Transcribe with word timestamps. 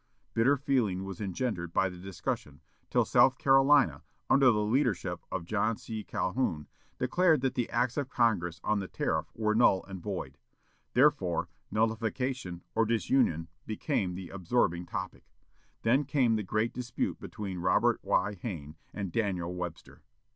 Bitter 0.33 0.57
feeling 0.57 1.05
was 1.05 1.21
engendered 1.21 1.73
by 1.73 1.87
the 1.87 1.99
discussion, 1.99 2.61
till 2.89 3.05
South 3.05 3.37
Carolina, 3.37 4.01
under 4.31 4.47
the 4.47 4.63
leadership 4.63 5.19
of 5.31 5.45
John 5.45 5.77
C. 5.77 6.03
Calhoun, 6.03 6.65
declared 6.97 7.41
that 7.41 7.53
the 7.53 7.69
acts 7.69 7.97
of 7.97 8.09
Congress 8.09 8.59
on 8.63 8.79
the 8.79 8.87
tariff 8.87 9.29
were 9.35 9.53
null 9.53 9.85
and 9.87 10.01
void; 10.01 10.39
therefore, 10.95 11.49
nullification 11.69 12.63
or 12.73 12.87
disunion 12.87 13.47
became 13.67 14.15
the 14.15 14.29
absorbing 14.29 14.87
topic. 14.87 15.25
Then 15.83 16.05
came 16.05 16.35
the 16.35 16.41
great 16.41 16.73
dispute 16.73 17.19
between 17.19 17.59
Robert 17.59 17.99
Y. 18.01 18.33
Hayne 18.33 18.77
and 18.95 19.11
Daniel 19.11 19.53
Webster. 19.53 20.01